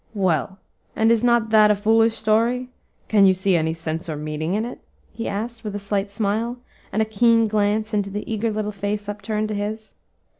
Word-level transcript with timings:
"Well, 0.15 0.57
and 0.95 1.11
is 1.11 1.23
not 1.23 1.51
that 1.51 1.69
a 1.69 1.75
foolish 1.75 2.15
story? 2.17 2.69
can 3.07 3.27
you 3.27 3.35
see 3.35 3.55
any 3.55 3.75
sense 3.75 4.09
or 4.09 4.15
meaning 4.15 4.55
in 4.55 4.65
it?" 4.65 4.79
he 5.13 5.27
asked, 5.27 5.63
with 5.63 5.75
a 5.75 5.77
slight 5.77 6.09
smile, 6.09 6.57
and 6.91 7.03
a 7.03 7.05
keen 7.05 7.47
glance 7.47 7.93
into 7.93 8.09
the 8.09 8.25
eager 8.27 8.49
little 8.49 8.71
face 8.71 9.07
upturned 9.07 9.49
to 9.49 9.53
his. 9.53 9.93